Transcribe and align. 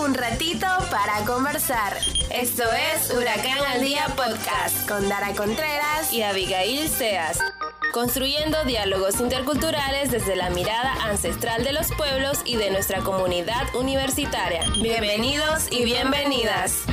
un 0.00 0.14
ratito 0.14 0.66
para 0.90 1.24
conversar. 1.26 1.98
Esto 2.30 2.62
es 2.94 3.12
Huracán 3.12 3.58
al 3.70 3.82
Día 3.82 4.06
Podcast 4.16 4.88
con 4.88 5.06
Dara 5.08 5.34
Contreras 5.34 6.12
y 6.12 6.22
Abigail 6.22 6.88
Seas. 6.88 7.38
Construyendo 7.92 8.64
diálogos 8.64 9.20
interculturales 9.20 10.10
desde 10.10 10.36
la 10.36 10.48
mirada 10.50 10.94
ancestral 11.04 11.64
de 11.64 11.72
los 11.72 11.92
pueblos 11.92 12.40
y 12.46 12.56
de 12.56 12.70
nuestra 12.70 13.00
comunidad 13.00 13.74
universitaria. 13.74 14.64
Bienvenidos 14.80 15.70
y 15.70 15.84
bienvenidas. 15.84 16.84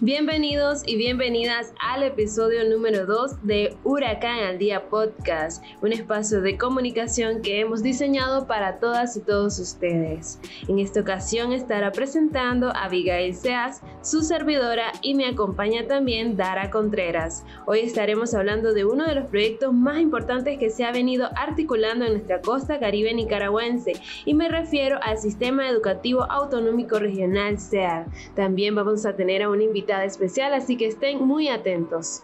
Bienvenidos 0.00 0.82
y 0.86 0.96
bienvenidas 0.96 1.72
al 1.80 2.04
episodio 2.04 2.62
número 2.70 3.04
2 3.04 3.44
de 3.44 3.76
Huracán 3.82 4.38
al 4.44 4.56
Día 4.56 4.88
Podcast, 4.88 5.60
un 5.82 5.92
espacio 5.92 6.40
de 6.40 6.56
comunicación 6.56 7.42
que 7.42 7.58
hemos 7.58 7.82
diseñado 7.82 8.46
para 8.46 8.78
todas 8.78 9.16
y 9.16 9.20
todos 9.22 9.58
ustedes. 9.58 10.38
En 10.68 10.78
esta 10.78 11.00
ocasión 11.00 11.52
estará 11.52 11.90
presentando 11.90 12.68
a 12.68 12.84
Abigail 12.84 13.34
Seas, 13.34 13.82
su 14.00 14.22
servidora, 14.22 14.92
y 15.02 15.16
me 15.16 15.26
acompaña 15.26 15.88
también 15.88 16.36
Dara 16.36 16.70
Contreras. 16.70 17.44
Hoy 17.66 17.80
estaremos 17.80 18.34
hablando 18.34 18.74
de 18.74 18.84
uno 18.84 19.04
de 19.04 19.16
los 19.16 19.26
proyectos 19.26 19.74
más 19.74 19.98
importantes 19.98 20.60
que 20.60 20.70
se 20.70 20.84
ha 20.84 20.92
venido 20.92 21.28
articulando 21.34 22.04
en 22.04 22.12
nuestra 22.12 22.40
costa 22.40 22.78
caribe 22.78 23.12
nicaragüense, 23.14 23.94
y 24.24 24.34
me 24.34 24.48
refiero 24.48 25.00
al 25.02 25.18
Sistema 25.18 25.68
Educativo 25.68 26.22
Autonómico 26.30 27.00
Regional 27.00 27.58
SEAR. 27.58 28.06
También 28.36 28.76
vamos 28.76 29.04
a 29.04 29.16
tener 29.16 29.42
a 29.42 29.50
un 29.50 29.60
invitado 29.60 29.87
especial, 29.88 30.52
así 30.52 30.76
que 30.76 30.86
estén 30.86 31.24
muy 31.24 31.48
atentos. 31.48 32.22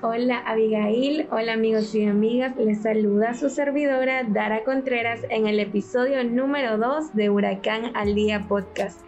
Hola 0.00 0.38
Abigail, 0.38 1.28
hola 1.30 1.52
amigos 1.52 1.94
y 1.94 2.04
amigas, 2.06 2.56
les 2.56 2.82
saluda 2.82 3.34
su 3.34 3.50
servidora 3.50 4.24
Dara 4.24 4.64
Contreras 4.64 5.20
en 5.28 5.46
el 5.46 5.60
episodio 5.60 6.24
número 6.24 6.78
2 6.78 7.14
de 7.14 7.30
Huracán 7.30 7.92
al 7.94 8.14
Día 8.14 8.44
Podcast. 8.48 9.00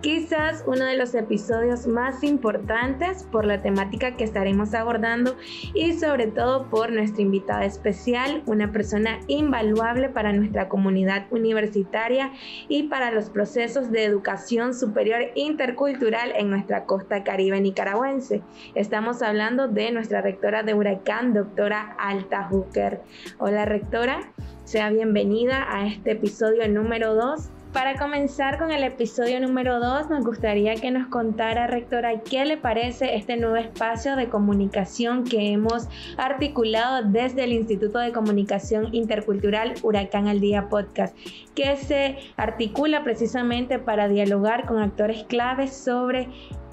Quizás 0.00 0.64
uno 0.66 0.86
de 0.86 0.96
los 0.96 1.14
episodios 1.14 1.86
más 1.86 2.24
importantes 2.24 3.24
por 3.24 3.44
la 3.44 3.60
temática 3.60 4.16
que 4.16 4.24
estaremos 4.24 4.72
abordando 4.72 5.36
y 5.74 5.92
sobre 5.92 6.28
todo 6.28 6.70
por 6.70 6.90
nuestra 6.90 7.20
invitada 7.20 7.66
especial, 7.66 8.42
una 8.46 8.72
persona 8.72 9.20
invaluable 9.26 10.08
para 10.08 10.32
nuestra 10.32 10.70
comunidad 10.70 11.26
universitaria 11.30 12.32
y 12.66 12.84
para 12.84 13.10
los 13.10 13.28
procesos 13.28 13.92
de 13.92 14.04
educación 14.04 14.72
superior 14.72 15.20
intercultural 15.34 16.32
en 16.34 16.48
nuestra 16.48 16.86
costa 16.86 17.22
caribe 17.22 17.60
nicaragüense. 17.60 18.40
Estamos 18.74 19.20
hablando 19.20 19.68
de 19.68 19.92
nuestra 19.92 20.22
rectora 20.22 20.62
de 20.62 20.72
Huracán, 20.72 21.34
doctora 21.34 21.94
Alta 21.98 22.44
Hooker. 22.44 23.02
Hola 23.36 23.66
rectora, 23.66 24.32
sea 24.64 24.88
bienvenida 24.88 25.66
a 25.68 25.86
este 25.86 26.12
episodio 26.12 26.66
número 26.70 27.14
2 27.14 27.50
para 27.72 27.96
comenzar 27.96 28.58
con 28.58 28.72
el 28.72 28.82
episodio 28.82 29.38
número 29.40 29.78
2, 29.78 30.10
nos 30.10 30.24
gustaría 30.24 30.74
que 30.74 30.90
nos 30.90 31.06
contara, 31.08 31.68
rectora, 31.68 32.20
qué 32.20 32.44
le 32.44 32.56
parece 32.56 33.14
este 33.14 33.36
nuevo 33.36 33.56
espacio 33.56 34.16
de 34.16 34.28
comunicación 34.28 35.24
que 35.24 35.52
hemos 35.52 35.88
articulado 36.16 37.08
desde 37.08 37.44
el 37.44 37.52
Instituto 37.52 37.98
de 37.98 38.12
Comunicación 38.12 38.92
Intercultural 38.92 39.74
Huracán 39.82 40.26
al 40.26 40.40
Día 40.40 40.68
Podcast, 40.68 41.16
que 41.54 41.76
se 41.76 42.18
articula 42.36 43.04
precisamente 43.04 43.78
para 43.78 44.08
dialogar 44.08 44.66
con 44.66 44.78
actores 44.78 45.24
claves 45.24 45.72
sobre 45.72 46.28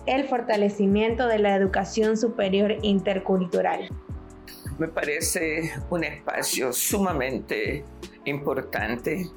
el 0.08 0.24
fortalecimiento 0.24 1.28
de 1.28 1.40
la 1.40 1.56
educación 1.56 2.18
superior 2.18 2.76
intercultural. 2.82 3.90
Me 4.80 4.88
parece 4.88 5.72
un 5.90 6.04
espacio 6.04 6.74
sumamente 6.74 7.86
importante, 8.26 9.30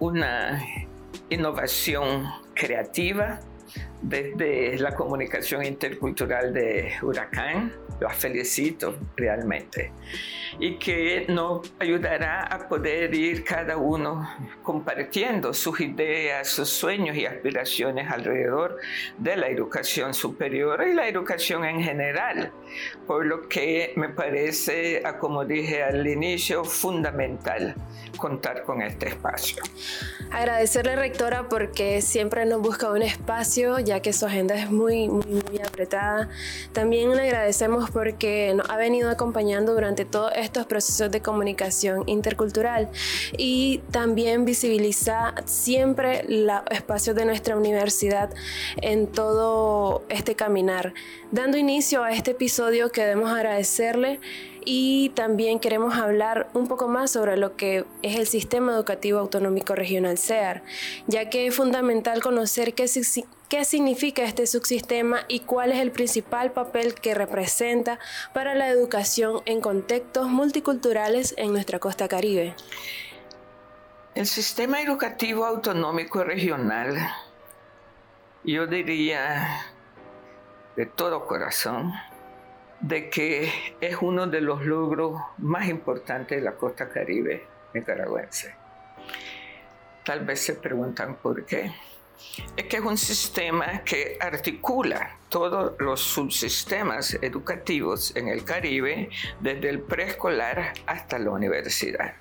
una 0.00 0.62
inovação 1.30 2.30
criativa. 2.54 3.38
Desde 4.02 4.78
la 4.78 4.94
comunicación 4.94 5.64
intercultural 5.64 6.52
de 6.52 6.92
Huracán. 7.02 7.72
Los 8.00 8.14
felicito 8.14 8.96
realmente. 9.16 9.90
Y 10.60 10.76
que 10.76 11.26
nos 11.28 11.72
ayudará 11.80 12.44
a 12.44 12.68
poder 12.68 13.12
ir 13.12 13.42
cada 13.42 13.76
uno 13.76 14.28
compartiendo 14.62 15.52
sus 15.52 15.80
ideas, 15.80 16.46
sus 16.48 16.68
sueños 16.68 17.16
y 17.16 17.26
aspiraciones 17.26 18.08
alrededor 18.08 18.78
de 19.18 19.36
la 19.36 19.48
educación 19.48 20.14
superior 20.14 20.86
y 20.86 20.94
la 20.94 21.08
educación 21.08 21.64
en 21.64 21.82
general. 21.82 22.52
Por 23.04 23.26
lo 23.26 23.48
que 23.48 23.94
me 23.96 24.10
parece, 24.10 25.02
como 25.18 25.44
dije 25.44 25.82
al 25.82 26.06
inicio, 26.06 26.64
fundamental 26.64 27.74
contar 28.16 28.62
con 28.64 28.82
este 28.82 29.08
espacio. 29.08 29.62
Agradecerle, 30.30 30.96
rectora, 30.96 31.48
porque 31.48 32.02
siempre 32.02 32.44
nos 32.44 32.60
busca 32.60 32.90
un 32.90 33.02
espacio, 33.02 33.78
ya 33.88 34.00
que 34.00 34.12
su 34.12 34.26
agenda 34.26 34.54
es 34.54 34.70
muy, 34.70 35.08
muy, 35.08 35.24
muy 35.26 35.58
apretada. 35.66 36.28
También 36.72 37.14
le 37.16 37.22
agradecemos 37.22 37.90
porque 37.90 38.52
nos 38.54 38.68
ha 38.70 38.76
venido 38.76 39.10
acompañando 39.10 39.74
durante 39.74 40.04
todos 40.04 40.32
estos 40.36 40.66
procesos 40.66 41.10
de 41.10 41.20
comunicación 41.20 42.04
intercultural 42.06 42.88
y 43.36 43.78
también 43.90 44.44
visibiliza 44.44 45.34
siempre 45.46 46.24
los 46.28 46.62
espacios 46.70 47.16
de 47.16 47.24
nuestra 47.24 47.56
universidad 47.56 48.30
en 48.76 49.06
todo 49.06 50.04
este 50.08 50.34
caminar. 50.34 50.94
Dando 51.32 51.56
inicio 51.56 52.04
a 52.04 52.12
este 52.12 52.32
episodio, 52.32 52.90
queremos 52.90 53.30
agradecerle 53.30 54.20
y 54.70 55.08
también 55.14 55.60
queremos 55.60 55.94
hablar 55.94 56.50
un 56.52 56.68
poco 56.68 56.88
más 56.88 57.12
sobre 57.12 57.38
lo 57.38 57.56
que 57.56 57.86
es 58.02 58.16
el 58.16 58.26
Sistema 58.26 58.74
Educativo 58.74 59.18
Autonómico 59.18 59.74
Regional 59.74 60.18
SEAR, 60.18 60.62
ya 61.06 61.30
que 61.30 61.46
es 61.46 61.54
fundamental 61.56 62.20
conocer 62.20 62.74
qué, 62.74 62.84
qué 63.48 63.64
significa 63.64 64.24
este 64.24 64.46
subsistema 64.46 65.20
y 65.26 65.40
cuál 65.40 65.72
es 65.72 65.78
el 65.78 65.90
principal 65.90 66.52
papel 66.52 66.92
que 66.92 67.14
representa 67.14 67.98
para 68.34 68.54
la 68.54 68.68
educación 68.68 69.40
en 69.46 69.62
contextos 69.62 70.28
multiculturales 70.28 71.32
en 71.38 71.50
nuestra 71.52 71.78
costa 71.78 72.06
caribe. 72.06 72.54
El 74.14 74.26
Sistema 74.26 74.82
Educativo 74.82 75.46
Autonómico 75.46 76.22
Regional, 76.22 76.94
yo 78.44 78.66
diría 78.66 79.64
de 80.76 80.84
todo 80.84 81.26
corazón, 81.26 81.94
de 82.80 83.10
que 83.10 83.52
es 83.80 83.96
uno 84.00 84.26
de 84.26 84.40
los 84.40 84.64
logros 84.64 85.20
más 85.38 85.68
importantes 85.68 86.38
de 86.38 86.44
la 86.44 86.54
costa 86.54 86.88
caribe 86.88 87.44
nicaragüense. 87.74 88.54
Tal 90.04 90.24
vez 90.24 90.40
se 90.40 90.54
preguntan 90.54 91.16
por 91.16 91.44
qué. 91.44 91.72
Es 92.56 92.64
que 92.66 92.78
es 92.78 92.82
un 92.82 92.96
sistema 92.96 93.84
que 93.84 94.16
articula 94.20 95.18
todos 95.28 95.74
los 95.78 96.00
subsistemas 96.00 97.16
educativos 97.20 98.14
en 98.16 98.28
el 98.28 98.44
Caribe, 98.44 99.10
desde 99.40 99.68
el 99.68 99.80
preescolar 99.80 100.72
hasta 100.86 101.18
la 101.18 101.30
universidad. 101.30 102.14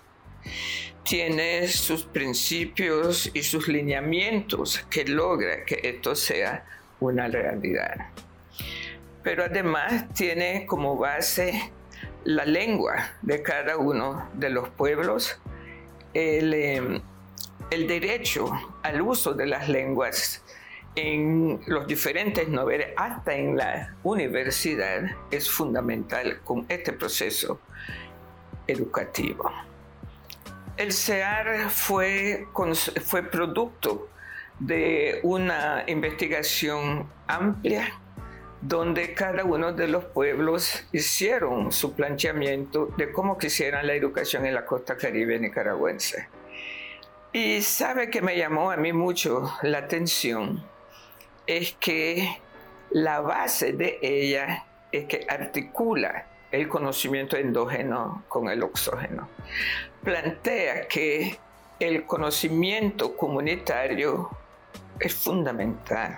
Tiene 1.03 1.68
sus 1.68 2.03
principios 2.03 3.31
y 3.34 3.41
sus 3.41 3.68
lineamientos 3.68 4.85
que 4.89 5.06
logra 5.06 5.63
que 5.63 5.79
esto 5.84 6.13
sea 6.13 6.66
una 7.00 7.28
realidad 7.28 8.09
pero 9.27 9.43
además 9.43 10.05
tiene 10.13 10.65
como 10.65 10.95
base 10.95 11.69
la 12.23 12.45
lengua 12.45 13.11
de 13.21 13.41
cada 13.41 13.75
uno 13.75 14.29
de 14.33 14.49
los 14.49 14.69
pueblos, 14.69 15.38
el, 16.13 16.53
em, 16.53 17.01
derecho 17.69 18.49
al 18.83 19.01
uso 19.01 19.33
de 19.33 19.45
las 19.47 19.67
lenguas 19.67 20.41
en 20.95 21.59
los 21.67 21.88
diferentes 21.88 22.47
niveles, 22.47 22.93
hasta 22.95 23.35
en 23.35 23.57
la 23.57 23.97
universidad, 24.03 25.11
es 25.29 25.49
fundamental 25.49 26.39
con 26.45 26.65
este 26.69 26.94
proceso 26.94 27.59
educativo. 28.65 29.51
El 30.77 30.94
CEAR 30.94 31.69
fue, 31.69 32.47
fue 33.03 33.23
producto 33.23 34.07
de 34.57 35.19
una 35.23 35.83
investigación 35.85 37.09
amplia 37.27 37.91
donde 38.62 39.13
cada 39.13 39.44
uno 39.44 39.74
de 39.74 39.88
los 39.88 40.06
pueblos 40.06 40.86
hicieron 40.92 41.71
su 41.71 41.94
planteamiento 41.94 42.88
de 42.98 43.12
cómo 43.12 43.38
quisieran 43.38 43.86
la 43.86 43.94
educación 43.94 44.45
en 44.45 44.56
la 44.56 44.65
costa 44.65 44.98
caribe 44.98 45.39
nicaragüense. 45.39 46.27
Y 47.33 47.62
sabe 47.62 48.09
que 48.09 48.21
me 48.21 48.38
llamó 48.38 48.71
a 48.71 48.77
mí 48.77 48.94
mucho 48.94 49.54
la 49.62 49.80
atención 49.80 50.63
es 51.45 51.74
que 51.80 52.39
la 52.89 53.21
base 53.21 53.74
de 53.74 54.00
ella 54.01 54.65
es 54.92 55.06
que 55.06 55.25
articula 55.30 56.25
el 56.51 56.68
conocimiento 56.68 57.38
endógeno 57.38 58.24
con 58.27 58.50
el 58.50 58.63
oxógeno. 58.63 59.30
Plantea 60.04 60.88
que 60.88 61.38
el 61.80 62.06
conocimiento 62.06 63.15
comunitario 63.15 64.30
es 65.00 65.13
fundamental 65.13 66.18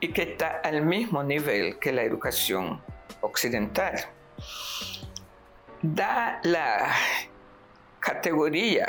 y 0.00 0.08
que 0.08 0.22
está 0.22 0.60
al 0.62 0.82
mismo 0.82 1.22
nivel 1.22 1.78
que 1.78 1.92
la 1.92 2.02
educación 2.02 2.80
occidental. 3.20 3.94
Da 5.82 6.40
la 6.42 6.94
categoría 8.00 8.86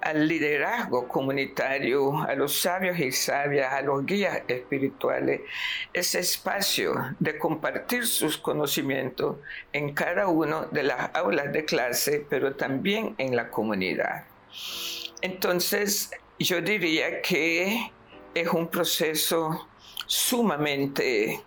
al 0.00 0.28
liderazgo 0.28 1.08
comunitario, 1.08 2.22
a 2.22 2.34
los 2.34 2.60
sabios 2.60 2.98
y 2.98 3.10
sabias, 3.10 3.72
a 3.72 3.82
los 3.82 4.06
guías 4.06 4.42
espirituales, 4.46 5.40
ese 5.92 6.20
espacio 6.20 7.16
de 7.18 7.38
compartir 7.38 8.06
sus 8.06 8.38
conocimientos 8.38 9.38
en 9.72 9.94
cada 9.94 10.28
una 10.28 10.66
de 10.66 10.84
las 10.84 11.10
aulas 11.14 11.52
de 11.52 11.64
clase, 11.64 12.24
pero 12.28 12.54
también 12.54 13.16
en 13.18 13.34
la 13.34 13.50
comunidad. 13.50 14.24
Entonces, 15.22 16.10
yo 16.38 16.60
diría 16.60 17.20
que 17.20 17.90
es 18.34 18.48
un 18.48 18.68
proceso 18.68 19.66
sumamente 20.06 21.40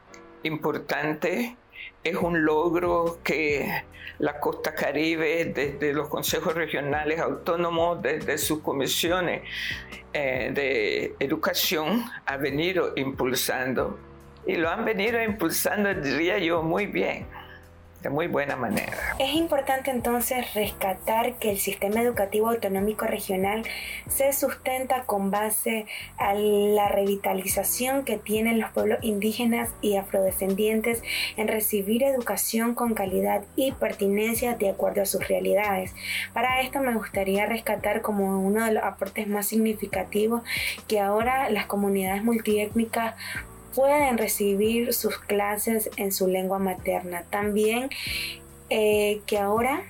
importante, 0.44 1.56
es 2.04 2.16
un 2.16 2.46
logro 2.46 3.20
que 3.24 3.84
la 4.20 4.40
costa 4.40 4.76
caribe, 4.76 5.46
desde 5.46 5.94
los 5.94 6.10
consejos 6.10 6.54
regionales 6.54 7.20
autónomos, 7.20 8.02
desde 8.02 8.38
sus 8.38 8.60
comisiones 8.60 9.42
eh, 10.14 10.52
de 10.54 11.16
educación, 11.20 12.04
ha 12.26 12.38
venido 12.38 12.94
impulsando. 12.96 13.98
Y 14.46 14.56
lo 14.56 14.70
han 14.70 14.86
venido 14.86 15.22
impulsando, 15.22 15.94
diría 15.94 16.38
yo, 16.40 16.62
muy 16.62 16.86
bien 16.86 17.28
de 18.02 18.10
muy 18.10 18.28
buena 18.28 18.56
manera. 18.56 18.98
Es 19.20 19.34
importante 19.34 19.92
entonces 19.92 20.54
rescatar 20.54 21.34
que 21.36 21.52
el 21.52 21.60
sistema 21.60 22.02
educativo 22.02 22.50
autonómico 22.50 23.06
regional 23.06 23.64
se 24.08 24.32
sustenta 24.32 25.04
con 25.04 25.32
base 25.32 25.86
a 26.18 26.34
la 26.34 26.88
revitalización 26.88 28.06
que 28.06 28.18
tienen 28.18 28.60
los 28.60 28.72
pueblos 28.72 29.00
indígenas 29.02 29.70
y 29.82 29.98
afrodescendientes 29.98 31.04
en 31.36 31.48
recibir 31.48 32.04
educación 32.04 32.74
con 32.74 32.94
calidad 32.94 33.44
y 33.56 33.72
pertinencia 33.74 34.56
de 34.56 34.70
acuerdo 34.70 35.02
a 35.02 35.06
sus 35.06 35.28
realidades. 35.28 35.94
Para 36.34 36.62
esto 36.62 36.80
me 36.80 36.94
gustaría 36.94 37.46
rescatar 37.46 38.02
como 38.02 38.40
uno 38.40 38.66
de 38.66 38.74
los 38.74 38.84
aportes 38.84 39.28
más 39.28 39.48
significativos 39.48 40.42
que 40.88 41.00
ahora 41.00 41.50
las 41.50 41.66
comunidades 41.66 42.24
multiétnicas 42.24 43.16
pueden 43.80 44.18
recibir 44.18 44.94
sus 44.94 45.18
clases 45.20 45.90
en 45.96 46.12
su 46.12 46.28
lengua 46.28 46.60
materna. 46.60 47.24
También 47.30 47.90
eh, 48.70 49.22
que 49.26 49.38
ahora 49.38 49.84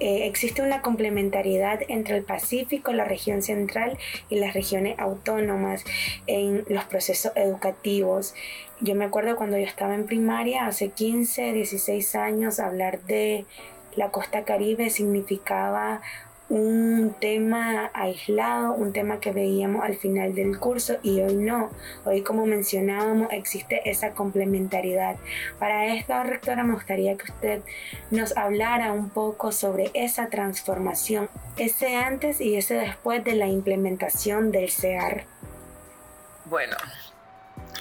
eh, 0.00 0.24
existe 0.24 0.62
una 0.62 0.80
complementariedad 0.80 1.80
entre 1.88 2.16
el 2.16 2.24
Pacífico, 2.24 2.94
la 2.94 3.04
región 3.04 3.42
central 3.42 3.98
y 4.30 4.36
las 4.36 4.54
regiones 4.54 4.98
autónomas 4.98 5.84
en 6.26 6.64
los 6.70 6.86
procesos 6.86 7.32
educativos. 7.34 8.34
Yo 8.80 8.94
me 8.94 9.04
acuerdo 9.04 9.36
cuando 9.36 9.58
yo 9.58 9.64
estaba 9.64 9.94
en 9.94 10.06
primaria, 10.06 10.66
hace 10.66 10.88
15, 10.88 11.52
16 11.52 12.14
años, 12.14 12.58
hablar 12.58 13.02
de 13.02 13.44
la 13.94 14.10
costa 14.10 14.44
caribe 14.44 14.88
significaba 14.88 16.00
un 16.48 17.16
tema 17.20 17.90
aislado, 17.94 18.72
un 18.74 18.92
tema 18.92 19.18
que 19.18 19.32
veíamos 19.32 19.82
al 19.82 19.96
final 19.96 20.34
del 20.34 20.58
curso 20.58 20.98
y 21.02 21.20
hoy 21.20 21.36
no. 21.36 21.70
Hoy 22.04 22.22
como 22.22 22.46
mencionábamos 22.46 23.28
existe 23.32 23.88
esa 23.88 24.12
complementariedad. 24.12 25.16
Para 25.58 25.94
esto, 25.94 26.22
rectora, 26.22 26.62
me 26.62 26.74
gustaría 26.74 27.16
que 27.16 27.32
usted 27.32 27.62
nos 28.10 28.36
hablara 28.36 28.92
un 28.92 29.08
poco 29.10 29.52
sobre 29.52 29.90
esa 29.94 30.28
transformación, 30.28 31.30
ese 31.56 31.96
antes 31.96 32.40
y 32.40 32.56
ese 32.56 32.74
después 32.74 33.24
de 33.24 33.34
la 33.34 33.46
implementación 33.46 34.50
del 34.50 34.70
CEAR. 34.70 35.24
Bueno, 36.44 36.76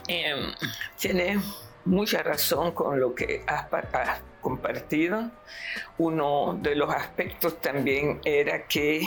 em, 0.08 0.54
tiene 0.98 1.38
mucha 1.86 2.24
razón 2.24 2.72
con 2.72 3.00
lo 3.00 3.14
que 3.14 3.44
has, 3.46 3.66
has 3.72 4.22
compartido. 4.44 5.32
Uno 5.98 6.60
de 6.62 6.76
los 6.76 6.94
aspectos 6.94 7.60
también 7.60 8.20
era 8.24 8.68
que 8.68 9.02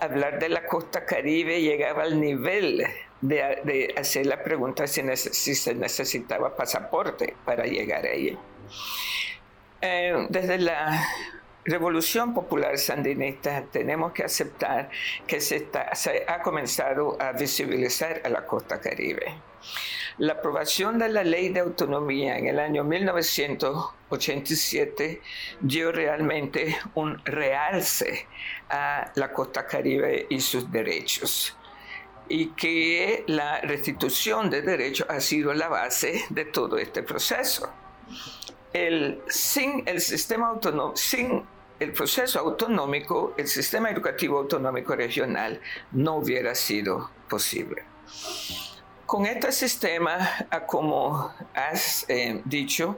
hablar 0.00 0.40
de 0.40 0.48
la 0.48 0.66
costa 0.66 1.04
caribe 1.04 1.60
llegaba 1.60 2.02
al 2.02 2.20
nivel 2.20 2.84
de, 3.20 3.94
hacer 3.96 4.26
la 4.26 4.42
pregunta 4.42 4.86
si, 4.86 5.54
se 5.54 5.74
necesitaba 5.74 6.56
pasaporte 6.56 7.36
para 7.44 7.64
llegar 7.64 8.04
ahí. 8.04 8.36
Eh, 9.80 10.26
desde 10.30 10.58
la 10.58 11.06
Revolución 11.64 12.32
Popular 12.32 12.78
Sandinista 12.78 13.62
tenemos 13.72 14.12
que 14.12 14.24
aceptar 14.24 14.88
que 15.26 15.40
se 15.40 15.68
ha 16.26 16.40
comenzado 16.40 17.20
a 17.20 17.32
visibilizar 17.32 18.20
a 18.24 18.28
la 18.28 18.46
costa 18.46 18.80
caribe. 18.80 19.34
La 20.18 20.34
aprobación 20.34 20.98
de 20.98 21.08
la 21.10 21.24
ley 21.24 21.48
de 21.50 21.60
autonomía 21.60 22.38
en 22.38 22.46
el 22.46 22.58
año 22.58 22.84
1987 22.84 25.20
dio 25.60 25.92
realmente 25.92 26.78
un 26.94 27.22
realce 27.24 28.26
a 28.70 29.12
la 29.14 29.30
costa 29.30 29.66
caribe 29.66 30.26
y 30.30 30.40
sus 30.40 30.72
derechos 30.72 31.54
y 32.28 32.46
que 32.48 33.24
la 33.26 33.60
restitución 33.60 34.48
de 34.48 34.62
derechos 34.62 35.06
ha 35.10 35.20
sido 35.20 35.52
la 35.52 35.68
base 35.68 36.24
de 36.30 36.46
todo 36.46 36.78
este 36.78 37.02
proceso. 37.02 37.70
El, 38.72 39.20
sin 39.28 39.82
el 39.86 40.00
sistema 40.00 40.58
sin 40.94 41.44
el 41.78 41.92
proceso 41.92 42.40
autonómico, 42.40 43.34
el 43.36 43.48
sistema 43.48 43.90
educativo 43.90 44.38
autonómico 44.38 44.96
regional 44.96 45.60
no 45.92 46.16
hubiera 46.16 46.54
sido 46.54 47.10
posible. 47.28 47.84
Con 49.06 49.24
este 49.24 49.52
sistema, 49.52 50.18
como 50.66 51.32
has 51.54 52.04
eh, 52.08 52.42
dicho, 52.44 52.96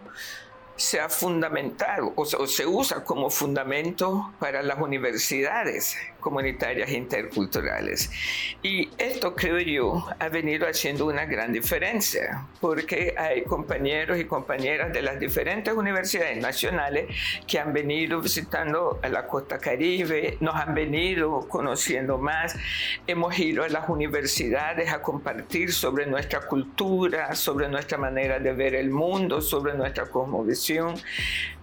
se 0.79 1.01
ha 1.01 1.09
fundamentado 1.09 2.13
o, 2.15 2.25
se 2.25 2.67
usa 2.67 3.05
como 3.05 3.31
fundamento 3.31 4.33
para 4.39 4.63
las 4.63 4.79
universidades 4.79 5.97
comunitarias 6.21 6.91
interculturales. 6.91 8.11
Y 8.63 8.89
esto, 8.99 9.35
creo 9.35 9.59
yo, 9.59 10.07
ha 10.19 10.29
venido 10.29 10.67
haciendo 10.67 11.07
una 11.07 11.25
gran 11.27 11.53
diferencia, 11.53 12.47
porque 12.61 13.15
hay 13.17 13.43
compañeros 13.43 14.19
y 14.19 14.25
compañeras 14.25 14.93
de 14.93 15.03
las 15.03 15.19
diferentes 15.19 15.75
universidades 15.75 16.39
nacionales 16.39 17.07
que 17.47 17.59
han 17.59 17.73
venido 17.73 18.21
visitando 18.21 19.01
a 19.03 19.09
la 19.09 19.27
costa 19.27 19.59
caribe, 19.59 20.37
nos 20.41 20.55
han 20.55 20.75
venido 20.75 21.49
conociendo 21.49 22.19
más, 22.19 22.57
hemos 23.07 23.39
ido 23.39 23.65
a 23.65 23.69
las 23.69 23.89
universidades 23.89 24.93
a 24.93 25.03
compartir 25.03 25.73
sobre 25.73 26.07
nuestra 26.07 26.41
cultura, 26.41 27.35
sobre 27.35 27.69
nuestra 27.69 27.99
manera 27.99 28.39
de 28.39 28.53
ver 28.53 28.75
el 28.75 28.91
mundo, 28.91 29.41
sobre 29.41 29.75
nuestra 29.75 30.07
cosmovisión, 30.07 30.68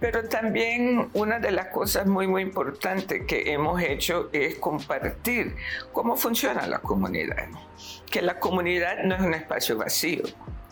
pero 0.00 0.28
también 0.28 1.08
una 1.14 1.38
de 1.38 1.50
las 1.50 1.68
cosas 1.68 2.06
muy, 2.06 2.26
muy 2.26 2.42
importantes 2.42 3.22
que 3.26 3.52
hemos 3.52 3.80
hecho 3.82 4.28
es 4.32 4.56
compartir 4.56 5.56
cómo 5.92 6.16
funciona 6.16 6.66
la 6.66 6.78
comunidad. 6.78 7.48
Que 8.10 8.22
la 8.22 8.38
comunidad 8.38 9.04
no 9.04 9.14
es 9.14 9.20
un 9.20 9.34
espacio 9.34 9.76
vacío. 9.76 10.22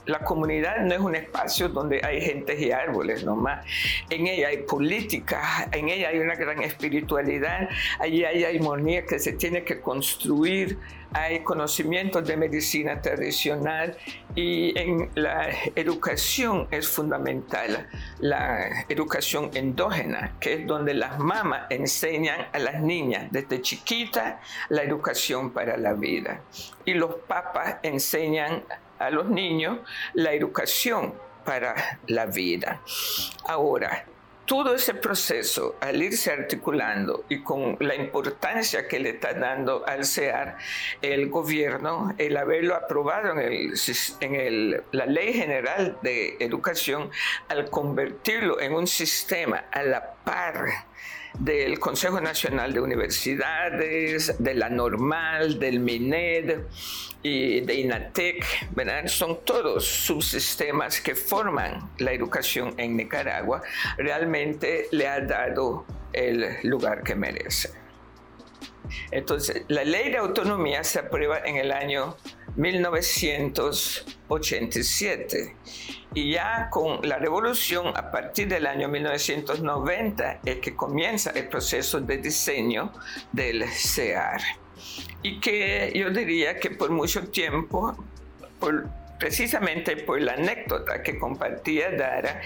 La 0.06 0.20
comunidad 0.20 0.80
no 0.80 0.94
es 0.94 1.00
un 1.00 1.14
espacio 1.14 1.68
donde 1.68 2.00
hay 2.04 2.20
gentes 2.20 2.60
y 2.60 2.70
árboles 2.70 3.24
nomás. 3.24 3.64
En 4.10 4.26
ella 4.26 4.48
hay 4.48 4.58
política, 4.58 5.68
en 5.72 5.88
ella 5.88 6.08
hay 6.08 6.18
una 6.18 6.34
gran 6.34 6.62
espiritualidad, 6.62 7.68
allí 7.98 8.24
hay 8.24 8.44
armonía 8.44 9.04
que 9.06 9.18
se 9.18 9.32
tiene 9.32 9.64
que 9.64 9.80
construir 9.80 10.78
hay 11.14 11.40
conocimientos 11.40 12.26
de 12.26 12.36
medicina 12.36 13.00
tradicional 13.00 13.96
y 14.34 14.76
en 14.76 15.10
la 15.14 15.48
educación 15.76 16.66
es 16.72 16.88
fundamental 16.88 17.88
la 18.18 18.84
educación 18.88 19.50
endógena, 19.54 20.32
que 20.40 20.54
es 20.54 20.66
donde 20.66 20.92
las 20.92 21.20
mamás 21.20 21.66
enseñan 21.70 22.48
a 22.52 22.58
las 22.58 22.80
niñas 22.80 23.28
desde 23.30 23.62
chiquita 23.62 24.40
la 24.70 24.82
educación 24.82 25.52
para 25.52 25.76
la 25.76 25.92
vida 25.92 26.40
y 26.84 26.94
los 26.94 27.14
papas 27.28 27.76
enseñan 27.84 28.64
a 29.06 29.10
los 29.10 29.26
niños 29.26 29.78
la 30.14 30.32
educación 30.32 31.14
para 31.44 32.00
la 32.06 32.26
vida. 32.26 32.80
Ahora, 33.46 34.06
todo 34.46 34.74
ese 34.74 34.94
proceso, 34.94 35.76
al 35.80 36.02
irse 36.02 36.30
articulando 36.30 37.24
y 37.28 37.42
con 37.42 37.76
la 37.80 37.94
importancia 37.94 38.86
que 38.86 38.98
le 38.98 39.10
está 39.10 39.32
dando 39.32 39.86
al 39.86 40.04
CEAR 40.04 40.58
el 41.00 41.30
gobierno, 41.30 42.14
el 42.18 42.36
haberlo 42.36 42.74
aprobado 42.74 43.38
en, 43.38 43.72
en 44.20 44.34
el, 44.34 44.82
la 44.92 45.06
Ley 45.06 45.32
General 45.32 45.96
de 46.02 46.36
Educación, 46.40 47.10
al 47.48 47.70
convertirlo 47.70 48.60
en 48.60 48.74
un 48.74 48.86
sistema 48.86 49.64
a 49.72 49.82
la 49.82 50.12
par 50.24 50.66
del 51.38 51.78
Consejo 51.78 52.20
Nacional 52.20 52.72
de 52.72 52.80
Universidades, 52.80 54.36
de 54.38 54.54
la 54.54 54.68
Normal, 54.68 55.58
del 55.58 55.80
MINED 55.80 56.60
y 57.22 57.60
de 57.60 57.74
INATEC, 57.74 58.44
son 59.08 59.44
todos 59.44 59.84
subsistemas 59.84 61.00
que 61.00 61.14
forman 61.14 61.90
la 61.98 62.12
educación 62.12 62.74
en 62.76 62.96
Nicaragua, 62.96 63.62
realmente 63.96 64.86
le 64.92 65.08
ha 65.08 65.20
dado 65.20 65.86
el 66.12 66.56
lugar 66.62 67.02
que 67.02 67.14
merece. 67.14 67.70
Entonces, 69.10 69.64
la 69.68 69.84
ley 69.84 70.10
de 70.10 70.18
autonomía 70.18 70.84
se 70.84 70.98
aprueba 70.98 71.38
en 71.44 71.56
el 71.56 71.72
año 71.72 72.16
1987. 72.56 75.56
Y 76.14 76.32
ya 76.32 76.68
con 76.70 77.06
la 77.08 77.18
revolución, 77.18 77.96
a 77.96 78.10
partir 78.10 78.48
del 78.48 78.66
año 78.66 78.88
1990, 78.88 80.40
es 80.44 80.58
que 80.58 80.74
comienza 80.76 81.30
el 81.30 81.48
proceso 81.48 82.00
de 82.00 82.18
diseño 82.18 82.92
del 83.32 83.66
CEAR. 83.68 84.42
Y 85.22 85.40
que 85.40 85.90
yo 85.94 86.10
diría 86.10 86.60
que 86.60 86.70
por 86.70 86.90
mucho 86.90 87.28
tiempo, 87.28 87.96
precisamente 89.18 89.96
por 89.96 90.20
la 90.20 90.34
anécdota 90.34 91.02
que 91.02 91.18
compartía 91.18 91.90
Dara, 91.90 92.42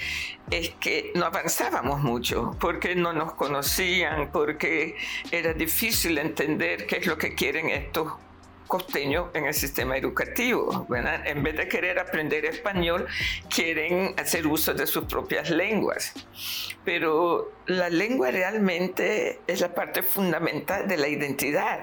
es 0.50 0.71
que 0.81 1.12
no 1.15 1.27
avanzábamos 1.27 2.00
mucho, 2.00 2.57
porque 2.61 2.95
no 2.95 3.12
nos 3.12 3.35
conocían, 3.35 4.31
porque 4.33 4.97
era 5.31 5.53
difícil 5.53 6.17
entender 6.17 6.87
qué 6.87 6.97
es 6.97 7.07
lo 7.07 7.19
que 7.19 7.35
quieren 7.35 7.69
estos 7.69 8.15
costeños 8.69 9.29
en 9.35 9.47
el 9.47 9.55
sistema 9.55 9.97
educativo. 9.97 10.87
En 11.25 11.43
vez 11.43 11.57
de 11.57 11.69
querer 11.69 11.99
aprender 11.99 12.45
español, 12.45 13.07
quieren 13.49 14.15
hacer 14.19 14.47
uso 14.47 14.75
de 14.75 14.87
sus 14.87 15.05
propias 15.05 15.51
lenguas. 15.51 16.13
Pero 16.85 17.53
la 17.67 17.89
lengua 17.89 18.31
realmente 18.31 19.41
es 19.47 19.61
la 19.61 19.75
parte 19.75 20.03
fundamental 20.03 20.87
de 20.87 20.97
la 20.97 21.09
identidad. 21.09 21.81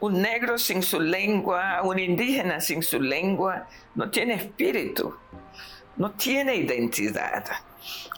Un 0.00 0.20
negro 0.20 0.58
sin 0.58 0.82
su 0.82 1.00
lengua, 1.00 1.80
un 1.82 1.98
indígena 1.98 2.60
sin 2.60 2.82
su 2.82 3.00
lengua, 3.00 3.68
no 3.94 4.10
tiene 4.10 4.34
espíritu, 4.34 5.16
no 5.96 6.10
tiene 6.12 6.56
identidad. 6.56 7.44